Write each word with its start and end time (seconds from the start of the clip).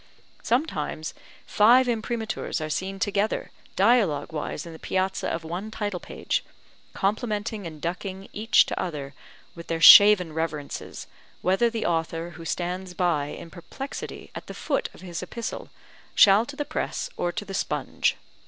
Sometimes 0.41 1.13
five 1.45 1.85
Imprimaturs 1.87 2.59
are 2.59 2.71
seen 2.71 2.97
together 2.97 3.51
dialogue 3.75 4.33
wise 4.33 4.65
in 4.65 4.73
the 4.73 4.79
piazza 4.79 5.29
of 5.29 5.43
one 5.43 5.69
title 5.69 5.99
page, 5.99 6.43
complimenting 6.95 7.67
and 7.67 7.79
ducking 7.79 8.27
each 8.33 8.65
to 8.65 8.79
other 8.81 9.13
with 9.53 9.67
their 9.67 9.79
shaven 9.79 10.33
reverences, 10.33 11.05
whether 11.43 11.69
the 11.69 11.85
author, 11.85 12.31
who 12.31 12.45
stands 12.45 12.95
by 12.95 13.27
in 13.27 13.51
perplexity 13.51 14.31
at 14.33 14.47
the 14.47 14.55
foot 14.55 14.89
of 14.95 15.01
his 15.01 15.21
epistle, 15.21 15.69
shall 16.15 16.47
to 16.47 16.55
the 16.55 16.65
press 16.65 17.07
or 17.15 17.31
to 17.31 17.45
the 17.45 17.53
sponge. 17.53 18.17